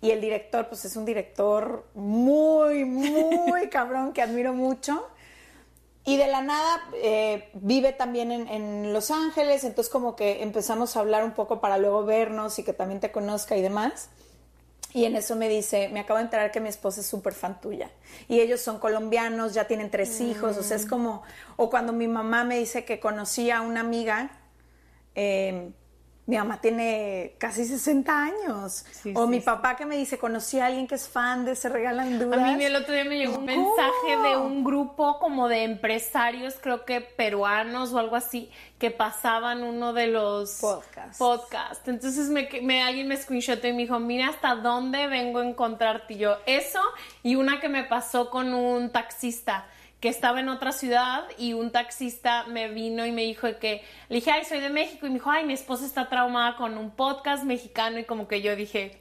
Y 0.00 0.10
el 0.10 0.20
director, 0.20 0.68
pues 0.68 0.84
es 0.84 0.96
un 0.96 1.04
director 1.04 1.86
muy, 1.94 2.84
muy 2.84 3.68
cabrón 3.70 4.12
que 4.12 4.22
admiro 4.22 4.52
mucho. 4.52 5.06
Y 6.04 6.16
de 6.16 6.26
la 6.26 6.42
nada 6.42 6.82
eh, 6.94 7.50
vive 7.54 7.92
también 7.92 8.32
en, 8.32 8.48
en 8.48 8.92
Los 8.92 9.12
Ángeles, 9.12 9.62
entonces 9.62 9.92
como 9.92 10.16
que 10.16 10.42
empezamos 10.42 10.96
a 10.96 11.00
hablar 11.00 11.22
un 11.22 11.30
poco 11.30 11.60
para 11.60 11.78
luego 11.78 12.04
vernos 12.04 12.58
y 12.58 12.64
que 12.64 12.72
también 12.72 12.98
te 12.98 13.12
conozca 13.12 13.56
y 13.56 13.62
demás. 13.62 14.10
Y 14.94 15.04
en 15.06 15.16
eso 15.16 15.36
me 15.36 15.48
dice, 15.48 15.88
me 15.88 16.00
acabo 16.00 16.18
de 16.18 16.24
enterar 16.24 16.50
que 16.50 16.60
mi 16.60 16.68
esposa 16.68 17.00
es 17.00 17.06
súper 17.06 17.32
fan 17.32 17.60
tuya. 17.60 17.90
Y 18.28 18.40
ellos 18.40 18.60
son 18.60 18.78
colombianos, 18.78 19.54
ya 19.54 19.66
tienen 19.66 19.90
tres 19.90 20.20
hijos, 20.20 20.56
o 20.58 20.62
sea, 20.62 20.76
es 20.76 20.86
como, 20.86 21.22
o 21.56 21.70
cuando 21.70 21.92
mi 21.92 22.08
mamá 22.08 22.44
me 22.44 22.58
dice 22.58 22.84
que 22.84 23.00
conocí 23.00 23.50
a 23.50 23.62
una 23.62 23.80
amiga, 23.80 24.30
eh, 25.14 25.72
mi 26.24 26.36
mamá 26.36 26.60
tiene 26.60 27.34
casi 27.38 27.64
60 27.64 28.16
años. 28.24 28.84
Sí, 28.92 29.12
o 29.16 29.24
sí, 29.24 29.28
mi 29.28 29.40
sí. 29.40 29.44
papá 29.44 29.74
que 29.76 29.86
me 29.86 29.96
dice, 29.96 30.18
conocí 30.18 30.60
a 30.60 30.66
alguien 30.66 30.86
que 30.86 30.94
es 30.94 31.08
fan 31.08 31.44
de 31.44 31.56
Se 31.56 31.68
Regalan 31.68 32.18
Dudas. 32.20 32.38
A 32.40 32.56
mí 32.56 32.64
el 32.64 32.76
otro 32.76 32.94
día 32.94 33.04
me 33.04 33.18
llegó 33.18 33.38
un 33.38 33.44
mensaje 33.44 34.16
de 34.28 34.36
un 34.36 34.62
grupo 34.62 35.18
como 35.18 35.48
de 35.48 35.64
empresarios, 35.64 36.54
creo 36.60 36.84
que 36.84 37.00
peruanos 37.00 37.92
o 37.92 37.98
algo 37.98 38.14
así, 38.14 38.50
que 38.78 38.92
pasaban 38.92 39.64
uno 39.64 39.92
de 39.92 40.06
los 40.06 40.58
Podcasts. 41.18 41.88
Entonces 41.88 42.28
me, 42.28 42.48
me- 42.62 42.82
alguien 42.82 43.08
me 43.08 43.16
screenshotó 43.16 43.66
y 43.66 43.72
me 43.72 43.78
dijo, 43.82 43.98
mira 43.98 44.28
hasta 44.28 44.54
dónde 44.54 45.08
vengo 45.08 45.40
a 45.40 45.46
encontrarte 45.46 46.14
Y 46.14 46.18
yo. 46.18 46.36
Eso 46.46 46.80
y 47.24 47.34
una 47.34 47.60
que 47.60 47.68
me 47.68 47.84
pasó 47.84 48.30
con 48.30 48.54
un 48.54 48.90
taxista 48.90 49.66
que 50.02 50.08
estaba 50.08 50.40
en 50.40 50.48
otra 50.48 50.72
ciudad 50.72 51.24
y 51.38 51.52
un 51.52 51.70
taxista 51.70 52.42
me 52.48 52.66
vino 52.68 53.06
y 53.06 53.12
me 53.12 53.22
dijo 53.22 53.46
que 53.60 53.82
le 54.08 54.16
dije, 54.16 54.32
ay, 54.32 54.44
soy 54.44 54.58
de 54.58 54.68
México 54.68 55.06
y 55.06 55.10
me 55.10 55.14
dijo, 55.14 55.30
ay, 55.30 55.44
mi 55.46 55.52
esposa 55.54 55.86
está 55.86 56.08
traumada 56.08 56.56
con 56.56 56.76
un 56.76 56.90
podcast 56.90 57.44
mexicano 57.44 58.00
y 58.00 58.04
como 58.04 58.26
que 58.26 58.42
yo 58.42 58.56
dije, 58.56 58.98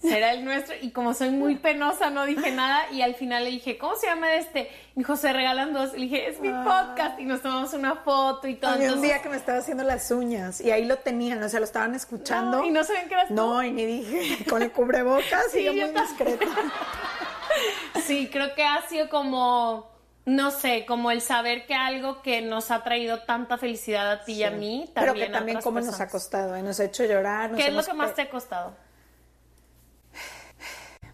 será 0.00 0.32
el 0.32 0.44
nuestro. 0.44 0.76
Y 0.80 0.92
como 0.92 1.12
soy 1.14 1.30
muy 1.30 1.56
penosa, 1.56 2.10
no 2.10 2.24
dije 2.24 2.52
nada. 2.52 2.84
Y 2.92 3.02
al 3.02 3.16
final 3.16 3.42
le 3.42 3.50
dije, 3.50 3.78
¿cómo 3.78 3.96
se 3.96 4.06
llama 4.06 4.32
este? 4.36 4.70
Me 4.94 5.00
dijo, 5.00 5.16
se 5.16 5.32
regalan 5.32 5.72
dos. 5.72 5.92
Le 5.94 6.02
dije, 6.02 6.28
es 6.28 6.38
mi 6.40 6.50
podcast. 6.50 7.18
Y 7.18 7.24
nos 7.24 7.42
tomamos 7.42 7.72
una 7.74 7.96
foto 7.96 8.46
y 8.46 8.54
todo. 8.54 8.70
Había 8.70 8.86
un 8.92 8.94
Entonces- 8.94 9.10
día 9.14 9.22
que 9.22 9.28
me 9.28 9.36
estaba 9.36 9.58
haciendo 9.58 9.82
las 9.82 10.08
uñas 10.12 10.60
y 10.60 10.70
ahí 10.70 10.84
lo 10.84 10.98
tenían, 10.98 11.42
o 11.42 11.48
sea, 11.48 11.58
lo 11.58 11.64
estaban 11.64 11.96
escuchando. 11.96 12.58
No, 12.58 12.64
y 12.64 12.70
no 12.70 12.84
sabían 12.84 13.08
que 13.08 13.14
eras 13.14 13.26
tú. 13.26 13.34
No, 13.34 13.60
y 13.64 13.72
ni 13.72 13.86
dije, 13.86 14.44
con 14.48 14.62
el 14.62 14.70
cubrebocas 14.70 15.46
Sí, 15.52 15.58
y 15.58 15.64
yo 15.64 15.72
yo 15.72 15.88
muy 15.88 16.00
discreta. 16.00 16.46
Sí, 18.06 18.30
creo 18.32 18.54
que 18.54 18.64
ha 18.64 18.80
sido 18.88 19.08
como, 19.10 19.91
no 20.24 20.50
sé, 20.50 20.86
como 20.86 21.10
el 21.10 21.20
saber 21.20 21.66
que 21.66 21.74
algo 21.74 22.22
que 22.22 22.42
nos 22.42 22.70
ha 22.70 22.84
traído 22.84 23.22
tanta 23.22 23.58
felicidad 23.58 24.10
a 24.10 24.24
ti 24.24 24.34
y 24.34 24.44
a 24.44 24.50
mí, 24.50 24.90
Pero 24.94 25.08
también 25.08 25.26
que 25.26 25.34
a 25.34 25.38
también 25.38 25.60
cómo 25.60 25.80
nos 25.80 26.00
ha 26.00 26.08
costado, 26.08 26.54
¿eh? 26.54 26.62
nos 26.62 26.78
ha 26.78 26.84
hecho 26.84 27.04
llorar. 27.04 27.50
nos 27.50 27.60
¿Qué 27.60 27.68
es 27.68 27.74
lo 27.74 27.82
que 27.82 27.94
más 27.94 28.14
te 28.14 28.22
ha 28.22 28.30
costado? 28.30 28.74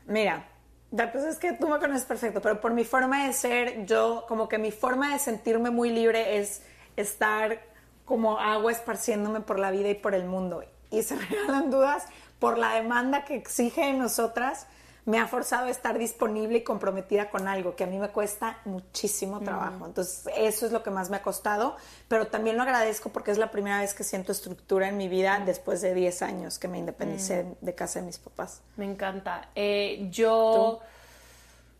Mira, 0.06 0.46
la 0.90 1.12
cosa 1.12 1.28
es 1.28 1.38
que 1.38 1.52
tú 1.52 1.68
me 1.68 1.78
conoces 1.78 2.04
perfecto, 2.04 2.40
pero 2.40 2.60
por 2.60 2.72
mi 2.72 2.84
forma 2.84 3.26
de 3.26 3.32
ser, 3.32 3.84
yo 3.86 4.24
como 4.28 4.48
que 4.48 4.58
mi 4.58 4.72
forma 4.72 5.12
de 5.12 5.18
sentirme 5.18 5.70
muy 5.70 5.90
libre 5.90 6.38
es 6.38 6.62
estar 6.96 7.60
como 8.04 8.38
agua 8.38 8.72
esparciéndome 8.72 9.40
por 9.40 9.58
la 9.58 9.70
vida 9.70 9.90
y 9.90 9.94
por 9.94 10.14
el 10.14 10.24
mundo. 10.24 10.64
Y 10.90 11.02
se 11.02 11.16
regalan 11.16 11.70
dudas 11.70 12.06
por 12.38 12.56
la 12.56 12.74
demanda 12.74 13.24
que 13.24 13.36
exige 13.36 13.86
de 13.86 13.92
nosotras. 13.92 14.66
Me 15.08 15.18
ha 15.18 15.26
forzado 15.26 15.68
a 15.68 15.70
estar 15.70 15.96
disponible 15.96 16.58
y 16.58 16.62
comprometida 16.62 17.30
con 17.30 17.48
algo 17.48 17.74
que 17.74 17.84
a 17.84 17.86
mí 17.86 17.98
me 17.98 18.10
cuesta 18.10 18.58
muchísimo 18.66 19.40
trabajo. 19.40 19.86
Entonces, 19.86 20.28
eso 20.36 20.66
es 20.66 20.72
lo 20.72 20.82
que 20.82 20.90
más 20.90 21.08
me 21.08 21.16
ha 21.16 21.22
costado, 21.22 21.76
pero 22.08 22.26
también 22.26 22.58
lo 22.58 22.62
agradezco 22.62 23.08
porque 23.08 23.30
es 23.30 23.38
la 23.38 23.50
primera 23.50 23.80
vez 23.80 23.94
que 23.94 24.04
siento 24.04 24.32
estructura 24.32 24.86
en 24.86 24.98
mi 24.98 25.08
vida 25.08 25.42
después 25.46 25.80
de 25.80 25.94
10 25.94 26.20
años 26.20 26.58
que 26.58 26.68
me 26.68 26.76
independicé 26.76 27.46
de 27.58 27.74
casa 27.74 28.00
de 28.00 28.04
mis 28.04 28.18
papás. 28.18 28.60
Me 28.76 28.84
encanta. 28.84 29.48
Eh, 29.54 30.08
yo... 30.10 30.80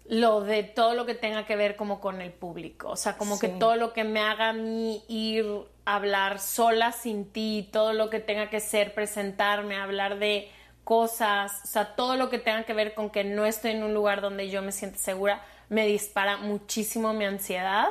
lo 0.06 0.40
de 0.40 0.62
todo 0.62 0.94
lo 0.94 1.04
que 1.04 1.14
tenga 1.14 1.44
que 1.44 1.54
ver 1.54 1.76
como 1.76 2.00
con 2.00 2.22
el 2.22 2.32
público, 2.32 2.88
o 2.88 2.96
sea, 2.96 3.18
como 3.18 3.38
que 3.38 3.48
todo 3.48 3.76
lo 3.76 3.92
que 3.92 4.04
me 4.04 4.20
haga 4.20 4.48
a 4.48 4.52
mí 4.54 5.04
ir 5.06 5.44
a 5.84 5.96
hablar 5.96 6.38
sola 6.38 6.92
sin 6.92 7.26
ti, 7.26 7.68
todo 7.70 7.92
lo 7.92 8.08
que 8.08 8.20
tenga 8.20 8.48
que 8.48 8.60
ser 8.60 8.94
presentarme, 8.94 9.76
hablar 9.76 10.18
de 10.18 10.50
cosas, 10.88 11.60
o 11.64 11.66
sea, 11.66 11.94
todo 11.96 12.16
lo 12.16 12.30
que 12.30 12.38
tenga 12.38 12.64
que 12.64 12.72
ver 12.72 12.94
con 12.94 13.10
que 13.10 13.22
no 13.22 13.44
estoy 13.44 13.72
en 13.72 13.82
un 13.82 13.92
lugar 13.92 14.22
donde 14.22 14.48
yo 14.48 14.62
me 14.62 14.72
siento 14.72 14.98
segura, 14.98 15.42
me 15.68 15.86
dispara 15.86 16.38
muchísimo 16.38 17.12
mi 17.12 17.26
ansiedad 17.26 17.88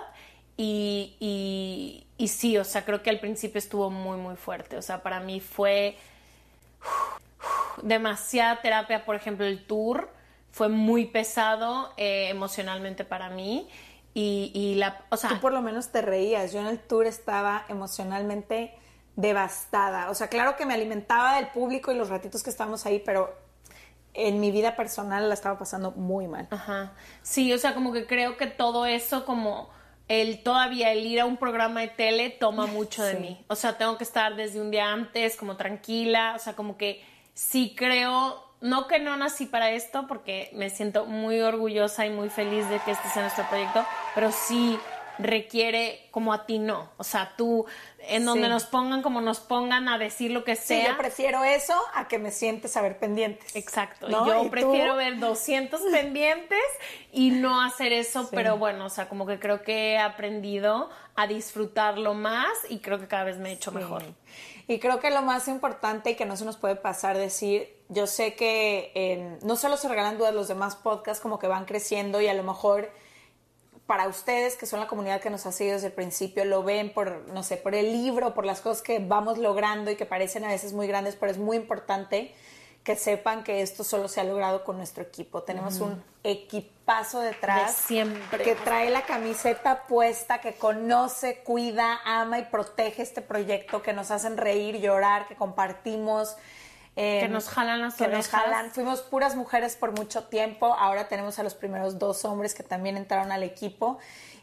y, 0.57 1.15
y, 1.19 2.07
y 2.17 2.27
sí, 2.29 2.57
o 2.57 2.63
sea, 2.63 2.85
creo 2.85 3.03
que 3.03 3.11
al 3.11 3.19
principio 3.19 3.59
estuvo 3.59 3.91
muy, 3.91 4.17
muy 4.17 4.35
fuerte, 4.35 4.77
o 4.77 4.81
sea, 4.81 5.03
para 5.03 5.19
mí 5.19 5.39
fue 5.39 5.95
demasiada 7.83 8.61
terapia, 8.61 9.05
por 9.05 9.15
ejemplo, 9.15 9.45
el 9.45 9.63
tour 9.63 10.09
fue 10.51 10.67
muy 10.67 11.05
pesado 11.05 11.93
eh, 11.97 12.29
emocionalmente 12.29 13.05
para 13.05 13.29
mí 13.29 13.69
y, 14.15 14.49
y 14.55 14.73
la, 14.73 15.05
o 15.11 15.17
sea, 15.17 15.29
Tú 15.29 15.39
por 15.39 15.53
lo 15.53 15.61
menos 15.61 15.91
te 15.91 16.01
reías. 16.01 16.51
Yo 16.51 16.61
en 16.61 16.65
el 16.65 16.79
tour 16.79 17.05
estaba 17.05 17.63
emocionalmente 17.69 18.73
devastada. 19.17 20.09
O 20.09 20.13
sea, 20.15 20.27
claro 20.29 20.55
que 20.55 20.65
me 20.65 20.73
alimentaba 20.73 21.35
del 21.35 21.47
público 21.47 21.91
y 21.91 21.95
los 21.95 22.07
ratitos 22.09 22.43
que 22.43 22.49
estábamos 22.49 22.85
ahí, 22.85 23.01
pero 23.05 23.35
en 24.13 24.39
mi 24.39 24.51
vida 24.51 24.75
personal 24.75 25.27
la 25.27 25.33
estaba 25.33 25.59
pasando 25.59 25.91
muy 25.91 26.27
mal. 26.27 26.47
Ajá. 26.51 26.93
Sí, 27.23 27.51
o 27.51 27.57
sea, 27.57 27.73
como 27.73 27.91
que 27.91 28.05
creo 28.07 28.37
que 28.37 28.47
todo 28.47 28.85
eso, 28.85 29.25
como 29.25 29.69
el 30.07 30.41
todavía 30.43 30.91
el 30.93 31.05
ir 31.05 31.19
a 31.19 31.25
un 31.25 31.37
programa 31.37 31.81
de 31.81 31.89
tele 31.89 32.29
toma 32.29 32.65
mucho 32.67 33.03
de 33.03 33.13
Sí. 33.15 33.19
mí. 33.19 33.45
O 33.49 33.55
sea, 33.55 33.77
tengo 33.77 33.97
que 33.97 34.03
estar 34.03 34.35
desde 34.35 34.61
un 34.61 34.71
día 34.71 34.91
antes, 34.93 35.35
como 35.35 35.57
tranquila. 35.57 36.33
O 36.35 36.39
sea, 36.39 36.53
como 36.55 36.77
que 36.77 37.03
sí 37.33 37.73
creo, 37.75 38.43
no 38.61 38.87
que 38.87 38.99
no 38.99 39.17
nací 39.17 39.47
para 39.47 39.71
esto, 39.71 40.05
porque 40.07 40.49
me 40.53 40.69
siento 40.69 41.05
muy 41.05 41.41
orgullosa 41.41 42.05
y 42.05 42.11
muy 42.11 42.29
feliz 42.29 42.69
de 42.69 42.79
que 42.79 42.91
este 42.91 43.09
sea 43.09 43.23
nuestro 43.23 43.47
proyecto, 43.49 43.83
pero 44.15 44.31
sí 44.31 44.79
requiere 45.19 46.07
como 46.11 46.33
a 46.33 46.45
ti 46.45 46.59
no. 46.59 46.89
O 46.97 47.03
sea, 47.03 47.33
tú, 47.37 47.65
en 47.99 48.25
donde 48.25 48.43
Sí. 48.45 48.49
nos 48.49 48.65
pongan 48.65 49.01
como 49.01 49.21
nos 49.21 49.39
pongan 49.39 49.87
a 49.89 49.97
decir 49.97 50.31
lo 50.31 50.43
que 50.43 50.55
Sí, 50.55 50.67
sea. 50.79 50.91
yo 50.91 50.97
prefiero 50.97 51.43
eso 51.43 51.73
a 51.93 52.07
que 52.07 52.19
me 52.19 52.31
sientes 52.31 52.75
a 52.77 52.81
ver 52.81 52.97
pendientes. 52.99 53.55
Exacto. 53.55 54.07
¿No? 54.09 54.25
Yo 54.25 54.49
prefiero 54.49 54.95
ver 54.95 55.19
200 55.19 55.81
pendientes 55.91 56.59
y 57.11 57.31
no 57.31 57.61
hacer 57.61 57.93
eso, 57.93 58.23
Sí. 58.23 58.29
pero 58.33 58.57
bueno, 58.57 58.85
o 58.85 58.89
sea, 58.89 59.09
como 59.09 59.25
que 59.25 59.39
creo 59.39 59.61
que 59.63 59.93
he 59.93 59.97
aprendido 59.99 60.89
a 61.15 61.27
disfrutarlo 61.27 62.13
más 62.13 62.47
y 62.69 62.79
creo 62.79 62.99
que 62.99 63.07
cada 63.07 63.23
vez 63.23 63.37
me 63.37 63.49
he 63.49 63.53
hecho 63.53 63.71
mejor. 63.71 64.03
Sí. 64.03 64.15
Y 64.69 64.79
creo 64.79 64.99
que 64.99 65.09
lo 65.11 65.21
más 65.21 65.47
importante 65.47 66.11
y 66.11 66.15
que 66.15 66.25
no 66.25 66.35
se 66.35 66.43
nos 66.43 66.57
puede 66.57 66.75
pasar 66.75 67.17
decir, 67.17 67.73
yo 67.87 68.05
sé 68.05 68.33
que 68.35 68.91
eh, 68.95 69.37
no 69.41 69.55
solo 69.55 69.77
se 69.77 69.87
regalan 69.87 70.17
dudas 70.17 70.33
los 70.35 70.49
demás 70.49 70.75
podcasts, 70.75 71.21
como 71.21 71.39
que 71.39 71.47
van 71.47 71.63
creciendo 71.63 72.19
y 72.19 72.27
a 72.27 72.33
lo 72.33 72.43
mejor 72.43 72.91
para 73.87 74.07
ustedes, 74.07 74.57
que 74.57 74.65
son 74.65 74.81
la 74.81 74.87
comunidad 74.87 75.21
que 75.21 75.29
nos 75.29 75.45
ha 75.45 75.51
seguido 75.53 75.75
desde 75.75 75.87
el 75.87 75.93
principio, 75.93 76.43
lo 76.45 76.61
ven 76.61 76.93
por, 76.93 77.29
no 77.29 77.41
sé, 77.41 77.55
por 77.55 77.73
el 77.73 77.91
libro, 77.91 78.33
por 78.33 78.45
las 78.45 78.59
cosas 78.59 78.83
que 78.83 78.99
vamos 78.99 79.37
logrando 79.37 79.89
y 79.89 79.95
que 79.95 80.05
parecen 80.05 80.43
a 80.43 80.49
veces 80.49 80.73
muy 80.73 80.87
grandes, 80.87 81.15
pero 81.15 81.31
es 81.31 81.37
muy 81.37 81.55
importante 81.55 82.35
que 82.83 82.95
sepan 82.95 83.43
que 83.43 83.61
esto 83.61 83.83
solo 83.83 84.07
se 84.07 84.21
ha 84.21 84.23
logrado 84.23 84.63
con 84.63 84.77
nuestro 84.77 85.03
equipo. 85.03 85.43
Tenemos 85.43 85.79
un 85.81 86.01
equipazo 86.23 87.19
detrás 87.19 87.75
De 87.75 87.83
siempre. 87.83 88.43
que 88.43 88.55
trae 88.55 88.89
la 88.89 89.05
camiseta 89.05 89.87
puesta, 89.87 90.39
que 90.39 90.53
conoce, 90.53 91.39
cuida, 91.43 91.99
ama 92.05 92.39
y 92.39 92.45
protege 92.45 93.01
este 93.01 93.21
proyecto, 93.21 93.81
que 93.81 93.91
nos 93.91 94.11
hacen 94.11 94.37
reír, 94.37 94.77
llorar, 94.77 95.27
que 95.27 95.35
compartimos. 95.35 96.37
Eh, 96.97 97.19
Que 97.21 97.27
nos 97.29 97.47
jalan 97.47 97.79
las 97.79 97.95
que 97.95 98.07
nos 98.07 98.27
orejas. 98.27 98.41
jalan. 98.41 98.71
Fuimos 98.71 99.01
puras 99.01 99.35
mujeres 99.35 99.77
por 99.77 99.91
mucho 99.97 100.25
tiempo, 100.25 100.73
ahora 100.73 101.07
tenemos 101.07 101.39
a 101.39 101.43
los 101.43 101.53
primeros 101.53 101.99
dos 101.99 102.25
hombres 102.25 102.53
que 102.53 102.63
también 102.63 102.97
entraron 102.97 103.31
al 103.31 103.43
equipo 103.43 103.99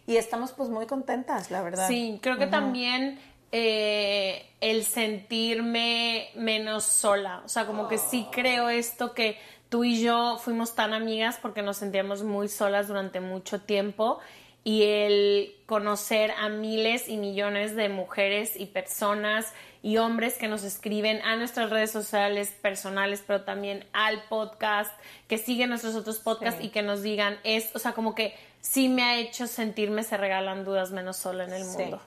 y 0.07 0.17
estamos 0.17 0.53
pues 0.53 0.69
muy 0.71 0.87
contentas, 0.87 1.51
la 1.51 1.63
verdad. 1.63 1.89
Sí, 1.89 2.19
creo 2.23 2.39
que 2.39 2.47
también 2.47 3.19
eh, 3.53 4.47
el 4.61 4.85
sentirme 4.85 6.29
menos 6.35 6.85
sola. 6.85 7.43
O 7.45 7.49
sea, 7.49 7.67
como 7.67 7.89
que 7.89 7.99
sí 7.99 8.27
creo 8.31 8.69
esto 8.69 9.15
que 9.15 9.39
tú 9.69 9.85
y 9.85 10.01
yo 10.01 10.39
fuimos 10.39 10.75
tan 10.75 10.95
amigas 10.95 11.39
porque 11.41 11.63
nos 11.63 11.79
sentíamos 11.79 12.23
muy 12.23 12.49
solas 12.49 12.89
durante 12.89 13.21
mucho 13.21 13.61
tiempo 13.61 14.21
y 14.63 14.83
el 14.85 15.55
conocer 15.67 16.33
a 16.33 16.49
miles 16.49 17.09
y 17.09 17.17
millones 17.17 17.77
de 17.77 17.89
mujeres 17.89 18.53
y 18.57 18.67
personas 18.67 19.53
y 19.85 19.99
hombres 19.99 20.39
que 20.39 20.49
nos 20.49 20.65
escriben 20.65 21.21
a 21.23 21.37
nuestras 21.37 21.69
redes 21.69 21.91
sociales 21.91 22.49
personales, 22.63 23.23
pero 23.27 23.43
también 23.43 23.87
al 23.93 24.23
podcast, 24.31 24.91
que 25.29 25.37
siguen 25.37 25.69
nuestros 25.69 25.95
otros 25.95 26.19
podcasts 26.21 26.59
Sí. 26.61 26.69
y 26.69 26.71
que 26.71 26.81
nos 26.81 27.03
digan 27.03 27.39
es, 27.45 27.69
o 27.77 27.79
sea, 27.79 27.93
como 27.93 28.15
que 28.15 28.35
sí 28.63 28.89
me 28.89 29.03
ha 29.03 29.17
hecho 29.19 29.47
sentirme 29.47 30.03
se 30.03 30.17
regalan 30.17 30.65
dudas 30.65 30.91
menos 30.91 31.19
sola 31.19 31.45
en 31.45 31.53
el 31.53 31.65
Sí. 31.65 31.77
mundo. 31.77 32.01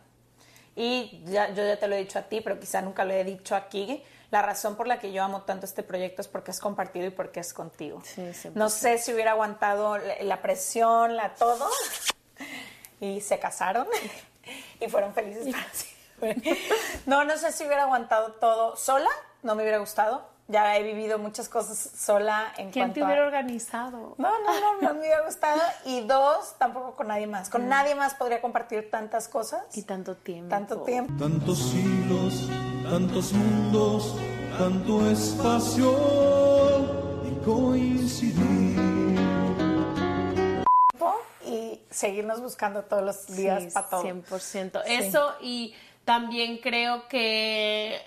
Y 0.75 1.22
ya, 1.25 1.50
yo 1.53 1.63
ya 1.65 1.77
te 1.77 1.88
lo 1.88 1.93
he 1.96 2.00
dicho 2.00 2.17
a 2.17 2.24
ti, 2.24 2.41
pero 2.41 2.60
quizá 2.60 2.81
nunca 2.81 3.05
lo 3.05 3.13
he 3.13 3.24
dicho 3.24 3.55
aquí. 3.55 4.01
La 4.31 4.41
razón 4.41 4.75
por 4.75 4.88
la 4.88 4.98
que 5.00 5.12
yo 5.12 5.24
amo 5.24 5.43
tanto 5.43 5.65
este 5.67 5.84
proyecto 5.84 6.22
es 6.24 6.27
porque 6.27 6.50
es 6.51 6.60
compartido 6.60 7.05
y 7.05 7.12
porque 7.12 7.39
es 7.41 7.53
contigo. 7.53 8.01
Sí, 8.03 8.22
100%. 8.34 8.51
no 8.55 8.69
sé 8.69 8.98
si 8.98 9.13
hubiera 9.13 9.31
aguantado 9.31 9.98
la, 10.00 10.15
la 10.24 10.41
presión, 10.41 11.15
la 11.15 11.34
todo. 11.36 11.69
Y 13.00 13.22
se 13.22 13.38
casaron 13.38 13.86
y 14.79 14.88
fueron 14.88 15.13
felices 15.13 15.53
para 15.53 15.72
siempre. 15.72 15.97
No, 17.06 17.24
no 17.24 17.38
sé 17.38 17.52
si 17.52 17.66
hubiera 17.66 17.84
aguantado 17.84 18.34
todo 18.34 18.76
sola, 18.76 19.10
no 19.44 19.56
me 19.56 19.64
hubiera 19.64 19.78
gustado. 19.78 20.26
Ya 20.50 20.78
he 20.78 20.84
vivido 20.84 21.18
muchas 21.20 21.50
cosas 21.50 21.78
sola 21.78 22.54
en 22.58 22.72
¿Quién 22.72 22.86
cuanto 22.86 22.94
te 22.94 23.04
hubiera 23.04 23.24
a... 23.24 23.26
organizado? 23.26 24.16
No, 24.18 24.30
no, 24.40 24.60
no, 24.62 24.82
no 24.82 24.94
me 24.94 25.00
hubiera 25.02 25.26
gustado. 25.26 25.62
Y 25.84 26.02
dos, 26.08 26.56
tampoco 26.58 26.96
con 26.96 27.10
nadie 27.10 27.28
más. 27.28 27.50
Con 27.50 27.68
nadie 27.68 27.96
más 27.96 28.14
podría 28.14 28.40
compartir 28.42 28.90
tantas 28.90 29.28
cosas. 29.28 29.66
Y 29.76 29.84
tanto 29.84 30.16
tiempo. 30.16 30.50
tanto 30.50 30.82
tiempo. 30.84 31.12
Tantos 31.20 31.58
siglos, 31.60 32.48
tantos 32.90 33.34
mundos, 33.34 34.16
tanto 34.58 35.10
espacio 35.10 35.92
y 37.26 37.44
coincidir. 37.44 38.78
y 41.46 41.82
seguirnos 41.90 42.42
buscando 42.42 42.84
todos 42.84 43.04
los 43.04 43.28
días 43.28 43.64
Sí, 43.64 43.70
para 43.72 43.88
todo. 43.90 44.04
100%. 44.04 44.82
Eso 44.86 45.36
y 45.42 45.74
también 46.08 46.60
creo 46.60 47.10
que 47.10 48.00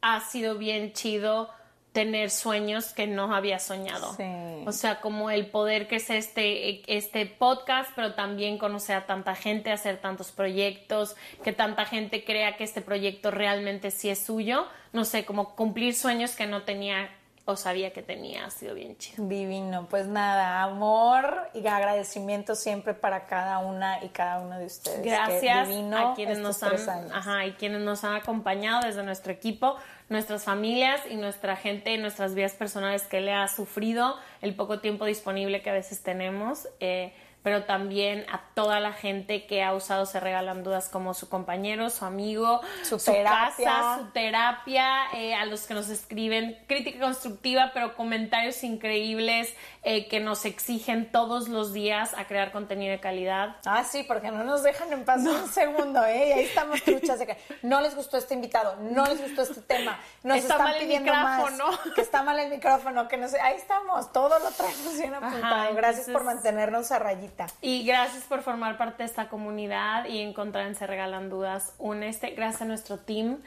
ha 0.00 0.20
sido 0.20 0.56
bien 0.56 0.94
chido 0.94 1.50
tener 1.92 2.30
sueños 2.30 2.94
que 2.94 3.06
no 3.06 3.34
había 3.34 3.58
soñado. 3.58 4.14
Sí. 4.14 4.24
O 4.64 4.72
sea, 4.72 5.02
como 5.02 5.30
el 5.30 5.48
poder 5.48 5.86
que 5.86 5.96
es 5.96 6.08
este, 6.08 6.82
este 6.90 7.26
podcast, 7.26 7.90
pero 7.94 8.14
también 8.14 8.56
conocer 8.56 8.96
a 8.96 9.04
tanta 9.04 9.34
gente, 9.34 9.70
hacer 9.70 9.98
tantos 9.98 10.32
proyectos, 10.32 11.16
que 11.44 11.52
tanta 11.52 11.84
gente 11.84 12.24
crea 12.24 12.56
que 12.56 12.64
este 12.64 12.80
proyecto 12.80 13.30
realmente 13.30 13.90
sí 13.90 14.08
es 14.08 14.24
suyo. 14.24 14.66
No 14.94 15.04
sé, 15.04 15.26
como 15.26 15.54
cumplir 15.54 15.94
sueños 15.94 16.36
que 16.36 16.46
no 16.46 16.62
tenía 16.62 17.10
o 17.46 17.56
sabía 17.56 17.92
que 17.92 18.02
tenía, 18.02 18.46
ha 18.46 18.50
sido 18.50 18.74
bien 18.74 18.96
chido. 18.96 19.26
Divino, 19.28 19.86
pues 19.90 20.06
nada, 20.06 20.62
amor 20.62 21.50
y 21.52 21.66
agradecimiento 21.66 22.54
siempre 22.54 22.94
para 22.94 23.26
cada 23.26 23.58
una 23.58 24.02
y 24.02 24.08
cada 24.08 24.40
uno 24.40 24.58
de 24.58 24.64
ustedes. 24.64 25.02
Gracias 25.02 25.68
divino 25.68 25.98
a 25.98 26.14
quienes 26.14 26.38
nos 26.38 26.62
han, 26.62 27.12
ajá, 27.12 27.44
y 27.44 27.52
quienes 27.52 27.82
nos 27.82 28.02
han 28.02 28.14
acompañado 28.14 28.80
desde 28.86 29.02
nuestro 29.02 29.30
equipo, 29.30 29.76
nuestras 30.08 30.44
familias 30.44 31.02
y 31.10 31.16
nuestra 31.16 31.56
gente 31.56 31.92
en 31.92 32.00
nuestras 32.00 32.34
vidas 32.34 32.54
personales 32.54 33.02
que 33.02 33.20
le 33.20 33.34
ha 33.34 33.46
sufrido 33.48 34.16
el 34.40 34.54
poco 34.54 34.80
tiempo 34.80 35.04
disponible 35.04 35.60
que 35.60 35.68
a 35.68 35.74
veces 35.74 36.02
tenemos, 36.02 36.66
eh, 36.80 37.12
pero 37.44 37.64
también 37.64 38.24
a 38.32 38.40
toda 38.54 38.80
la 38.80 38.92
gente 38.92 39.46
que 39.46 39.62
ha 39.62 39.74
usado 39.74 40.06
Se 40.06 40.18
Regalan 40.18 40.64
Dudas 40.64 40.88
como 40.88 41.12
su 41.14 41.28
compañero, 41.28 41.90
su 41.90 42.04
amigo, 42.06 42.60
Su 42.82 42.96
terapia. 42.98 43.64
casa, 43.66 43.98
su 44.00 44.06
terapia, 44.12 45.04
eh, 45.12 45.34
a 45.34 45.44
los 45.44 45.66
que 45.66 45.74
nos 45.74 45.90
escriben 45.90 46.58
crítica 46.66 46.98
constructiva, 47.00 47.70
pero 47.74 47.94
comentarios 47.96 48.64
increíbles 48.64 49.54
eh, 49.82 50.08
que 50.08 50.18
nos 50.20 50.46
exigen 50.46 51.12
todos 51.12 51.48
los 51.50 51.74
días 51.74 52.14
a 52.16 52.26
crear 52.26 52.50
contenido 52.50 52.90
de 52.92 53.00
calidad. 53.00 53.56
Ah, 53.66 53.84
sí, 53.84 54.02
porque 54.08 54.30
no 54.30 54.42
nos 54.42 54.62
dejan 54.62 54.90
en 54.94 55.04
paz 55.04 55.20
un 55.20 55.46
segundo, 55.48 56.02
¿eh? 56.06 56.28
Y 56.30 56.32
ahí 56.32 56.44
estamos 56.46 56.82
truchas 56.82 57.18
de 57.18 57.26
que 57.26 57.36
no 57.60 57.82
les 57.82 57.94
gustó 57.94 58.16
este 58.16 58.32
invitado, 58.32 58.76
no 58.76 59.04
les 59.04 59.20
gustó 59.20 59.42
este 59.42 59.60
tema, 59.60 60.00
nos 60.22 60.38
Está 60.38 60.54
están 60.54 60.66
mal 60.66 60.76
el 60.76 60.80
pidiendo 60.82 61.12
micrófono. 61.12 61.66
más, 61.72 61.80
que 61.94 62.00
está 62.00 62.22
mal 62.22 62.38
el 62.38 62.50
micrófono, 62.50 63.06
que 63.06 63.18
no 63.18 63.28
sé, 63.28 63.38
ahí 63.38 63.56
estamos, 63.56 64.10
todo 64.12 64.38
lo 64.38 64.50
traemos 64.52 64.96
bien 64.96 65.12
apuntado. 65.12 65.74
Gracias 65.74 66.08
por 66.08 66.24
mantenernos 66.24 66.90
a 66.90 66.98
rayita. 66.98 67.33
Y 67.60 67.84
gracias 67.84 68.24
por 68.24 68.42
formar 68.42 68.76
parte 68.78 69.02
de 69.02 69.08
esta 69.08 69.28
comunidad 69.28 70.06
y 70.06 70.20
encontrar 70.20 70.66
en 70.66 70.74
Se 70.74 70.86
Regalan 70.86 71.30
Dudas 71.30 71.74
un 71.78 72.02
este. 72.02 72.30
Gracias 72.30 72.62
a 72.62 72.64
nuestro 72.64 72.98
team 72.98 73.38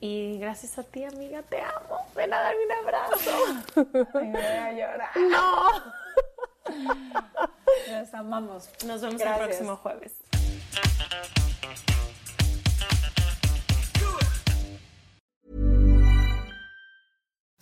y 0.00 0.38
gracias 0.38 0.78
a 0.78 0.82
ti, 0.82 1.04
amiga. 1.04 1.42
Te 1.42 1.60
amo. 1.60 2.06
Ven 2.14 2.32
a 2.32 2.40
darme 2.40 2.60
un 2.66 2.72
abrazo. 2.72 3.30
Ay, 4.14 4.30
voy 4.30 4.40
a 4.42 4.72
llorar. 4.72 5.10
No. 5.16 5.68
Los 7.90 8.14
amamos. 8.14 8.68
Nos 8.84 9.00
vemos 9.00 9.20
Gracias. 9.20 9.40
el 9.40 9.46
próximo 9.46 9.76
jueves. 9.76 10.12